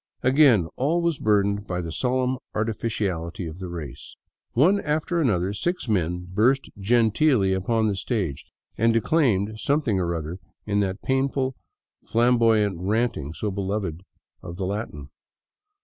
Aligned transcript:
Again 0.23 0.67
all 0.77 0.99
was 1.03 1.19
burdened 1.19 1.67
by 1.67 1.79
the 1.79 1.91
solemn 1.91 2.39
artifici 2.55 3.05
aHty 3.05 3.47
of 3.47 3.59
the 3.59 3.67
race. 3.69 4.15
One 4.53 4.79
after 4.81 5.21
another 5.21 5.53
six 5.53 5.87
men 5.87 6.25
burst 6.27 6.71
genteelly 6.79 7.53
upon 7.53 7.87
the 7.87 7.95
stage 7.95 8.45
and 8.79 8.93
declaimed 8.93 9.59
something 9.59 9.99
or 9.99 10.15
other 10.15 10.39
in 10.65 10.79
that 10.79 11.03
painful, 11.03 11.55
flamboyant 12.03 12.79
ranting 12.79 13.31
so 13.35 13.51
beloved 13.51 14.01
of 14.41 14.57
the 14.57 14.65
Latin. 14.65 15.11